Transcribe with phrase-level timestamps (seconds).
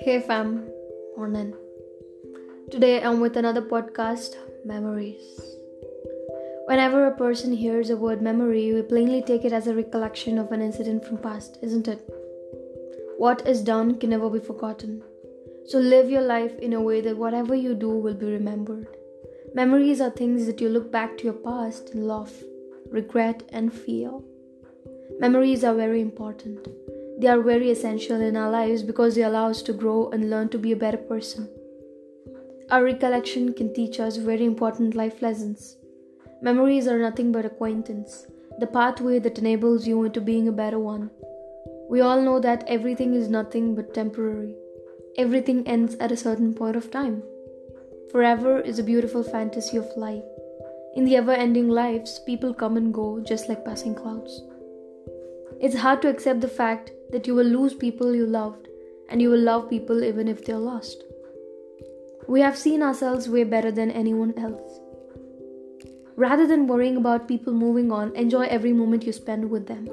[0.00, 0.68] Hey fam,
[1.16, 1.54] morning.
[2.70, 5.40] Today I'm with another podcast, Memories.
[6.66, 10.52] Whenever a person hears the word memory, we plainly take it as a recollection of
[10.52, 12.06] an incident from past, isn't it?
[13.16, 15.02] What is done can never be forgotten.
[15.66, 18.88] So live your life in a way that whatever you do will be remembered.
[19.54, 22.30] Memories are things that you look back to your past and love,
[22.90, 24.22] regret, and feel.
[25.20, 26.66] Memories are very important.
[27.18, 30.48] They are very essential in our lives because they allow us to grow and learn
[30.50, 31.48] to be a better person.
[32.70, 35.76] Our recollection can teach us very important life lessons.
[36.42, 38.26] Memories are nothing but acquaintance,
[38.58, 41.10] the pathway that enables you into being a better one.
[41.88, 44.54] We all know that everything is nothing but temporary.
[45.16, 47.22] Everything ends at a certain point of time.
[48.10, 50.24] Forever is a beautiful fantasy of life.
[50.96, 54.42] In the ever ending lives, people come and go just like passing clouds.
[55.64, 58.68] It's hard to accept the fact that you will lose people you loved
[59.08, 61.04] and you will love people even if they're lost.
[62.28, 64.78] We have seen ourselves way better than anyone else.
[66.16, 69.88] Rather than worrying about people moving on, enjoy every moment you spend with them.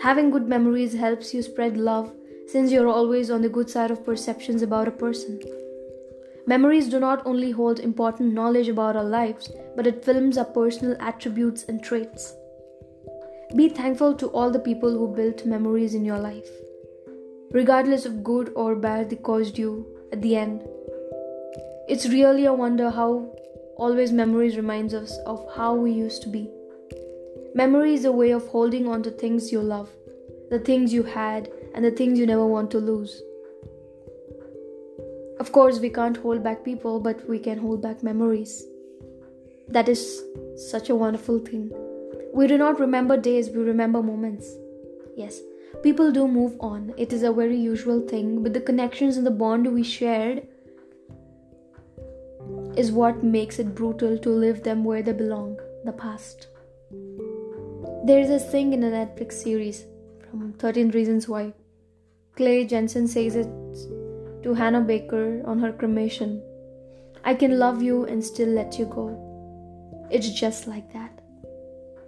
[0.00, 2.12] Having good memories helps you spread love
[2.48, 5.38] since you're always on the good side of perceptions about a person.
[6.48, 10.96] Memories do not only hold important knowledge about our lives, but it films our personal
[10.98, 12.34] attributes and traits.
[13.56, 16.48] Be thankful to all the people who built memories in your life,
[17.50, 20.62] regardless of good or bad they caused you at the end.
[21.88, 23.34] It's really a wonder how
[23.76, 26.48] always memories reminds us of how we used to be.
[27.56, 29.90] Memory is a way of holding on to things you love,
[30.48, 33.20] the things you had, and the things you never want to lose.
[35.40, 38.64] Of course, we can't hold back people, but we can hold back memories.
[39.66, 40.22] That is
[40.70, 41.72] such a wonderful thing.
[42.32, 44.54] We do not remember days, we remember moments.
[45.16, 45.40] Yes,
[45.82, 46.94] people do move on.
[46.96, 50.46] It is a very usual thing, but the connections and the bond we shared
[52.76, 56.46] is what makes it brutal to leave them where they belong the past.
[58.04, 59.84] There is a thing in a Netflix series
[60.30, 61.52] from 13 Reasons Why.
[62.36, 63.48] Clay Jensen says it
[64.42, 66.42] to Hannah Baker on her cremation
[67.22, 70.08] I can love you and still let you go.
[70.10, 71.19] It's just like that.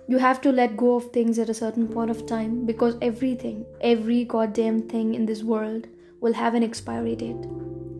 [0.08, 3.64] You have to let go of things at a certain point of time because everything,
[3.80, 5.86] every goddamn thing in this world
[6.20, 7.46] will have an expiry date.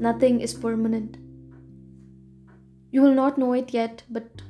[0.01, 1.17] Nothing is permanent.
[2.91, 4.43] You will not know it yet, but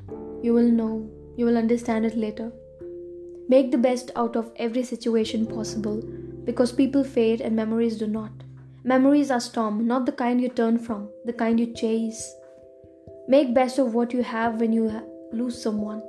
[0.42, 1.08] you will know.
[1.36, 2.52] You will understand it later.
[3.48, 6.02] Make the best out of every situation possible
[6.44, 8.32] because people fade and memories do not.
[8.82, 12.34] Memories are storm, not the kind you turn from, the kind you chase.
[13.28, 14.90] Make best of what you have when you
[15.32, 16.02] lose someone.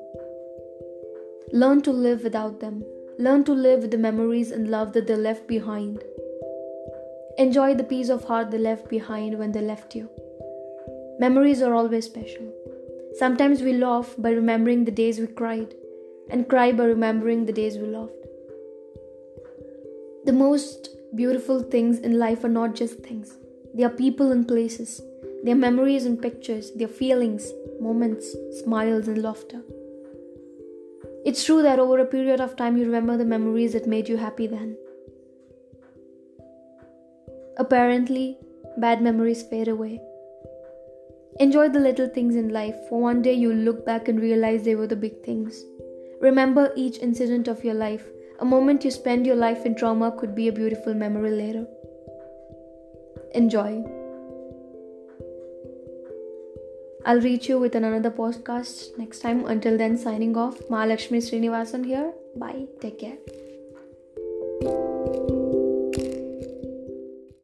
[1.52, 2.84] Learn to live without them.
[3.20, 6.04] Learn to live with the memories and love that they left behind.
[7.38, 10.10] Enjoy the peace of heart they left behind when they left you.
[11.20, 12.52] Memories are always special.
[13.16, 15.76] Sometimes we laugh by remembering the days we cried,
[16.30, 18.14] and cry by remembering the days we laughed.
[20.26, 23.38] The most beautiful things in life are not just things,
[23.76, 25.02] they are people and places.
[25.44, 28.34] They are memories and pictures, they are feelings, moments,
[28.64, 29.62] smiles, and laughter.
[31.26, 34.18] It's true that over a period of time you remember the memories that made you
[34.18, 34.78] happy then.
[37.58, 38.38] Apparently,
[38.78, 40.02] bad memories fade away.
[41.40, 44.76] Enjoy the little things in life, for one day you'll look back and realize they
[44.76, 45.64] were the big things.
[46.22, 48.06] Remember each incident of your life.
[48.40, 51.66] A moment you spend your life in trauma could be a beautiful memory later.
[53.34, 54.03] Enjoy.
[57.06, 59.46] I'll reach you with another podcast next time.
[59.46, 60.60] Until then, signing off.
[60.70, 62.14] Mahalakshmi Srinivasan here.
[62.36, 62.68] Bye.
[62.82, 63.43] Take care.